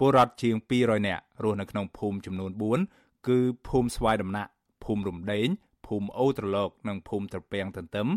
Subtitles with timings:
[0.00, 2.50] ពលរដ្ឋជាង200នាក់រស់នៅក្នុងភូមិចំនួន
[2.88, 4.50] 4គឺភូមិស្វាយដំណាក់
[4.84, 5.48] ភូមិរំដេង
[5.86, 8.08] ភូមិអូត្រឡោកនិងភូមិត្រពាំងទន្ទឹម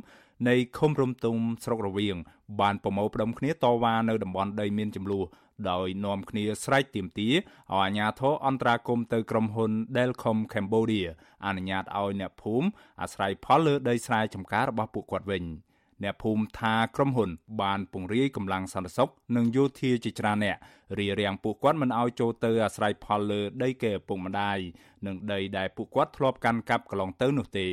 [0.49, 2.15] នៃឃុំរំទុំស្រុករវៀង
[2.61, 5.25] បានប្រមូលផ្ដុំគ្នាតវ៉ានៅតំបន់ដីមានចំនួន
[5.71, 7.41] ដោយនាំគ្នាស្រែកទាមទារឲ្យ
[7.71, 11.08] អាជ្ញាធរអន្តរាគមន៍ទៅក្រុមហ៊ុន Delcom Cambodia
[11.46, 12.68] អនុញ្ញាតឲ្យអ្នកភូមិ
[13.02, 15.44] អាស្រ័យផលលើដីស្រែចម្ការរបស់ពួកគាត់វិញ។
[16.04, 17.30] អ្នកភូមិថាក្រុមហ៊ុន
[17.62, 20.58] បានពង្រាយកម្លាំងសន្តិសុខនិងយោធាជាច្រើនអ្នក
[20.98, 24.58] រារាំងពួកគាត់មិនឲ្យចូលទៅអាស្រ័យផលលើដីគេឪពុកម្ដាយ
[25.05, 27.68] និងដីដែលពួកគាត់ធ្លាប់កាន់កាប់កន្លងទៅនោះទេ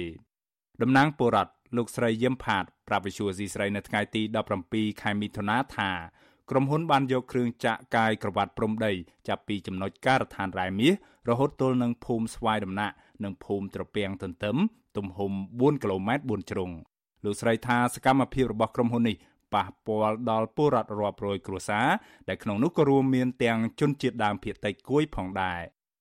[0.82, 4.22] តំណាងពលរដ្ឋលោកស្រីយឹមផាតប្រាប់វិសុយស៊ីស្រីនៅថ្ងៃទី
[4.62, 5.90] 17ខែមិថុនាថា
[6.50, 8.92] ក្រុមហ៊ុនបានយកគ្រឿងចាក់កាយក្រវ៉ាត់ព្រំដី
[9.28, 10.92] ចាប់ពីចំណុចការដ្ឋានរ៉ែមាស
[11.28, 14.56] រហូតទល់នឹងភូមិស្វាយដំណាក់និងភូមិត្រពាំងទន្ទឹម
[14.96, 16.70] ទំហំ4គីឡូម៉ែត្រ4ជ្រុង
[17.24, 19.16] លោកស្រីថាសកម្មភាពរបស់ក្រុមហ៊ុននេះ
[19.54, 21.88] ប៉ះពាល់ដល់ពលរដ្ឋរាប់រយគ្រួសារ
[22.28, 25.60] ដែលក្នុងនោះក៏រួមមានទាំងជនជាតិដើមភាគតិចគួយផងដែរ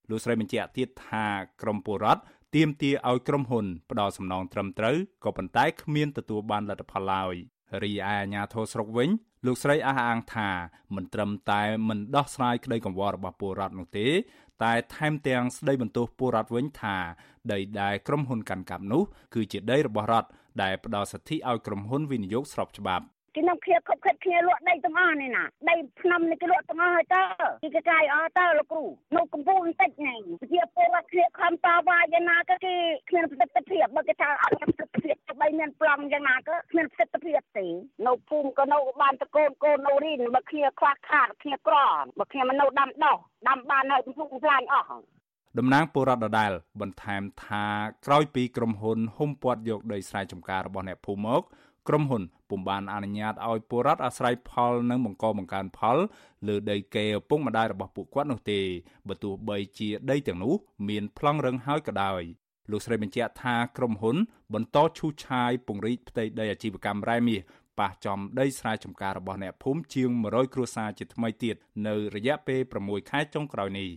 [0.10, 1.26] លោកស្រីបញ្ជាក់ទៀតថា
[1.62, 2.22] ក្រមពលរដ្ឋ
[2.56, 7.36] ទាមទារឲ្យក្រុមហ៊ុនផ្ដល់សំណងត្រឹមត្រូវក៏ប៉ុន្តែគ្មានទទួលបានលទ្ធផលឡើយ
[7.84, 9.10] រីឯអាជ្ញាធរស្រុកវិញ
[9.46, 10.50] លោកស្រីអះអាងថា
[10.96, 14.08] មិនត្រឹមតែមិនដោះស្រាយក្តីកង្វល់របស់ពលរដ្ឋនោះទេ
[14.64, 16.98] តែថែមទាំងស្ដីបន្ទោសពលរដ្ឋវិញថា
[17.52, 19.02] ដីដែលក្រុមហ៊ុនកាន់កាប់នោះ
[19.34, 20.30] គឺជាដីរបស់រដ្ឋ
[20.62, 27.24] ដែលផ្ដល់សិទ្ធិឲ្យក្រុមហ៊ុនវិនិយោគស្របច្បាប់គេនាំគ្នាខົບខិតគ្នាលក់ដីទាំងអស់នេះណាដីភ្នំនេះគេលក់ទាំងអស់ហើយតើ
[27.64, 28.84] គេកកាយអស់តើលោកគ្រូ
[29.16, 30.20] នៅកំពូលបន្តិចនេះ
[30.52, 32.76] ជាពលរដ្ឋគ្នាខំតវ៉ាយ៉ាងណាក៏គេ
[33.10, 37.68] គ្មានប្រសិទ្ធភាពបើគេថាអត់មានប្រសិទ្ធភាពបីមានប្លង់យ៉ាងណាក៏គ្មានប្រសិទ្ធភាពទេ
[38.08, 41.76] នៅភូមិក៏នៅបានតកូនកូននៅរីនបើគ្នាខ្វះខាតគ្នាក្រ
[42.20, 45.04] បើគ្នាមិននៅដាំដោះដាំបានហើយពុកខ្លាញ់អស់
[45.58, 47.66] តំណាងពលរដ្ឋដដែលបន្ថែមថា
[48.06, 51.42] ក្រោយពីក្រុមហ៊ុនហុំព័ទ្ធយកដីស្រែចម្ការរបស់អ្នកភូមិមក
[51.88, 55.98] ក្រុមហ៊ុនពុំបានអនុញ្ញាតឲ្យពលរដ្ឋអាស្រ័យផលនិងបង្កបង្កើនផល
[56.48, 58.60] លើដីគេឪពុកម្ដាយរបស់ពួកគាត់នោះទេ
[59.08, 60.54] បើទោះបីជាដីទាំងនោះ
[60.90, 62.22] មានប្លង់រឹងហើយក៏ដោយ
[62.72, 64.18] លោកស្រីបញ្ជាក់ថាក្រុមហ៊ុន
[64.54, 67.42] បន្តឈូសឆាយពង្រីកផ្ទៃដីអាជីវកម្មរ៉ែមាស
[67.80, 71.56] ប៉ះចំដីស្រែចម្ការរបស់អ្នកភូមិជាង100គ្រួសារជាថ្មីទៀត
[71.88, 73.90] នៅរយៈពេល6ខែចុងក្រោយនេះ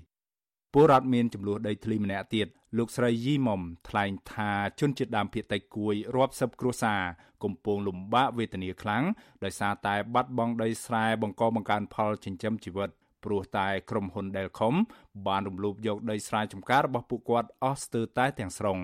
[0.72, 2.46] ពលរដ្ឋមានចំនួនដីធ្លីម្នាក់ទៀត
[2.78, 4.50] លោកស្រីយីមុំថ្លែងថា
[4.80, 7.02] ជនជាតិដើមភាគតិចគួយរាប់សិបគ្រួសារ
[7.44, 9.04] កំពុងលំបាកវេទនាខ្លាំង
[9.44, 12.90] ដោយសារតែបាត់បង់ដីស្រែបង្កបង្កើនផលចិញ្ចឹមជីវិត
[13.24, 14.74] ព្រោះតែក្រុមហ៊ុន Delcom
[15.26, 18.78] បានរំលោភយកដីស្រែចម្ការរបស់ពួកគាត់អស់ស្ទើរតែទាំងស្រុង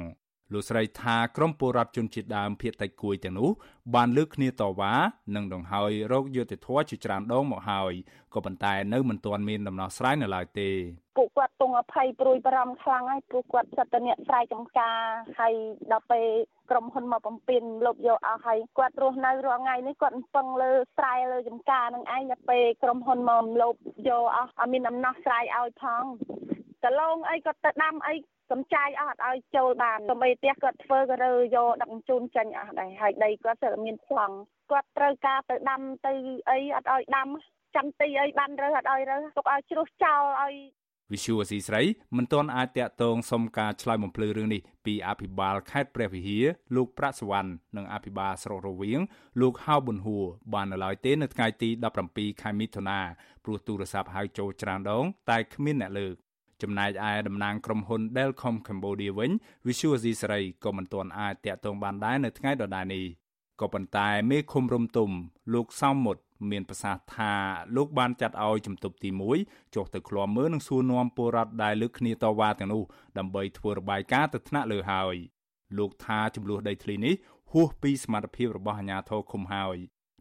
[0.53, 3.51] លោកស្រីថាក្រមពលរដ្ឋជនជាតិដើមភាគតិចគួយទាំងនោះ
[3.95, 4.95] បានលើកគ្នាតវ៉ា
[5.35, 7.93] និងដង្ហើយរោគយុតិធធជាច្រើនដងមកហើយ
[8.35, 10.71] ក៏ប៉ុន្តែនៅមិនទាន់មានដំណោះស្រាយនៅឡើយទេ
[11.17, 14.99] ពួកគាត់ទងអភ័យព្រួយបារម្ភខ្លាំងហើយពួកគាត់សិតតអ្នកស្រ័យចំការ
[15.41, 15.55] ហើយ
[15.93, 16.27] ដល់ពេល
[16.71, 23.75] ក្រុមហ៊ុនមកបំពេញលុបយកអស់ហើយគាត់រស់នៅរាល់ថ្ងៃនេះគាត់ពឹងលើស្រែលើចំការនឹងឯងដល់ពេលក្រុមហ៊ុនមកលុប
[24.09, 26.05] យកអស់អត់មានដំណោះស្រាយឲ្យផង
[26.85, 28.17] កលងអីក៏ទៅដាំអី
[28.51, 34.37] សំចាយអត់ឲ្យចូលបានទៅបីផ្ទះគាត់ធ្វើក៏រើយកដឹកជូនចេញអស់ដែរហើយដីគាត់ស្ទើរមានប្លង់
[34.71, 36.13] គាត់ត្រូវការទៅដាំទៅ
[36.51, 37.29] អីអត់ឲ្យដាំ
[37.77, 40.55] ចាំទីអីបានរើអត់ឲ្យរើទុកឲ្យជ្រុះចោលឲ្យ
[41.13, 41.83] វិសុវស៊ីស្រី
[42.17, 49.01] មិនទាន់អាចតាក់ទងសុំការឆ្លើយបំភ្លឺរឿងនេះពីអភិបាលខេត្តព្រះវិហារលោកប្រាក់សវណ្ណនិងអភិបាលស្រុករវៀង
[49.41, 51.69] លោកហៅប៊ុនហួរបាននៅឡើយទេនៅថ្ងៃទី
[52.07, 53.01] 17ខែមិថុនា
[53.45, 56.15] ព្រោះទូរស័ព្ទហៅចូលច្រើនដងតែគ្មានអ្នកលើក
[56.63, 59.31] ចំណែកឯតំណាងក្រុមហ៊ុន Delcom Cambodia វិញ
[59.67, 63.05] Visual C សេរីក៏មិនទាន់អាចតាក់ទងបានដែរនៅថ្ងៃដដែលនេះ
[63.61, 65.11] ក៏ប៉ុន្តែមេឃុំរំទុំ
[65.55, 66.17] លោកសំមុត
[66.51, 67.33] មានប្រសាសន៍ថា
[67.77, 69.11] លោកបានចាត់ឲ្យជំទប់ទី
[69.43, 72.83] 1ចុះទៅឃ្លាំមើលនិងសួរនាំពលរដ្ឋដែលលើកគ្នាតវ៉ាទាំងនោះ
[73.19, 75.17] ដើម្បីធ្វើរបាយការណ៍ទៅថ្នាក់លើហើយ
[75.79, 77.15] លោកថាចំនួនដីធ្លីនេះ
[77.53, 79.77] ហួសពីសមត្ថភាពរបស់អាជ្ញាធរឃុំហើយ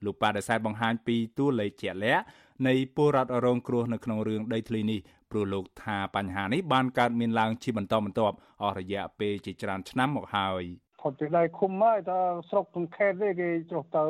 [0.05, 2.23] លោកបដិសេធបង្ហាញពីតួលេខជាក់លាក់
[2.67, 4.99] នៃពលរដ្ឋរងគ្រោះនៅក្នុងរឿងដីធ្លីនេះ
[5.31, 10.63] ព្រោះលោកថាបញ្ហានេះបានកើតមានឡើងជាបន្តបន្ទាប់អស់រយៈពេលជាច្រើនឆ្នាំមកហើយ
[11.01, 12.19] ផុតពីដៃឃុំហើយតើ
[12.49, 14.03] ស្រុកក្នុងខេត្តទេគេចុះទៅ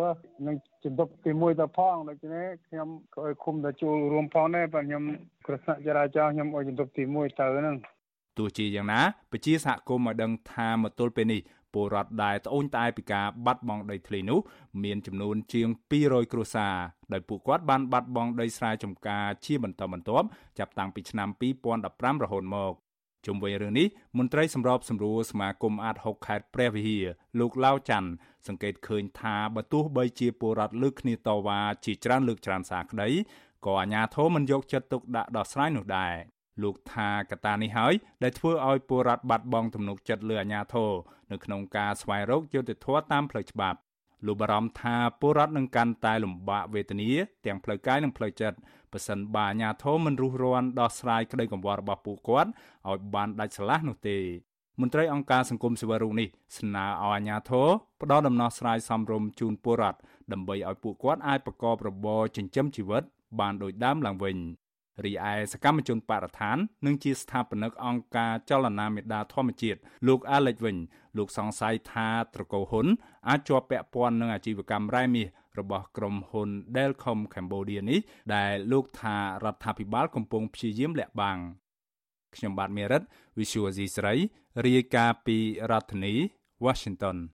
[0.48, 5.04] នឹងជំទប់ទី1ទៅផងដូច្នេះខ្ញុំក៏ឲ្យឃុំទៅចូលរួមផងដែរបាទខ្ញុំ
[5.46, 7.78] ក្រសចរាចរណ៍ខ្ញុំឲ្យជំទប់ទី1ទៅហ្នឹង
[8.38, 9.02] ទោះជាយ៉ាងណា
[9.32, 11.42] ពជាសហគមន៍ឲ្យដឹងថាមកទល់ពេលនេះ
[11.74, 14.40] ពលរដ្ឋដែលត្អូញត្អែពីការបាត់បង់ដីធ្លីនោះ
[14.84, 15.68] មានចំនួនជាង
[16.02, 16.76] 200គ្រួសារ
[17.14, 20.28] ដោយពួកគាត់បានបាត់បង់ដីស្រែចម្ការជាបន្តបន្ទាប់
[20.60, 21.30] ចាប់តាំងពីឆ្នាំ
[21.78, 22.74] 2015រហូតមក
[23.26, 23.88] ជុំវិញរឿងនេះ
[24.18, 27.06] មន្ត្រីសម្របសម្រួលសមាគមអាត6ខេត្តព្រះវិហារ
[27.40, 28.10] លោកឡាវច័ន្ទ
[28.48, 33.10] សង្កេតឃើញថាបើទោះបីជាពលរដ្ឋលើកគ្នាតវ៉ាជាច្រើនលើកច្រើនសារក្តី
[33.66, 36.14] ក៏អាជ្ញាធរមិនយកចិត្តទុកដាក់ដោះស្រាយនោះដែរ
[36.64, 37.94] លោកថាកត្តានេះហើយ
[38.24, 40.92] ដែលធ្វើឲ្យពលរដ្ឋបាត់បង់ទំនុកចិត្តលើអាជ្ញាធរ
[41.32, 43.80] នៅក្នុងការស្វែងរកយុត្តិធម៌តាមផ្លូវច្បាប់
[44.26, 47.10] លោកបារម្ភថាពលរដ្ឋនឹងកាន់តែលំបាកវេទនា
[47.46, 48.58] ទាំងផ្លូវកាយនិងផ្លូវចិត្ត
[48.92, 52.50] ប្របើសិនបាអាញាធមមិនរុះរាន់ដោះស្រាយក្តីកង្វល់របស់ពួកគាត់
[52.90, 54.18] ឲ្យបានដាច់ស្រឡះនោះទេ
[54.82, 56.28] មន្ត្រីអង្គការសង្គមស៊ីវិលរូបនេះ
[56.58, 57.68] ស្នើឲ្យអាជ្ញាធរ
[58.02, 60.00] ផ្ដល់ដំណោះស្រាយសមរម្យជូនពលរដ្ឋ
[60.32, 63.04] ដើម្បីឲ្យពួកគាត់អាចប្រកបរបរចិញ្ចឹមជីវិត
[63.40, 64.38] បានដូចដើមឡើងវិញ
[65.06, 70.78] រីឯសកម្មជនបរិស្ថាននិងជាស្ថាបនិកអង្គការចលនាមេដាធម្មជាតិលោក Alex វិញ
[71.18, 72.88] លោកសង្ស័យថាត្រកូលហ៊ុន
[73.30, 75.28] អាចជាប់ពាក់ព័ន្ធនឹងអាជីវកម្មរ៉ែមាស
[75.60, 78.00] របស់ក្រុមហ៊ុន Delcom Cambodia នេះ
[78.36, 81.38] ដែលលោកថារដ្ឋាភិបាលកំពុងព្យាយាមលាក់បាំង
[82.36, 83.02] ខ្ញុំបាទមេរិត
[83.38, 84.14] Visual C ស្រី
[84.66, 85.38] រាយការណ៍ពី
[85.72, 86.14] រដ្ឋធានី
[86.66, 87.18] Washington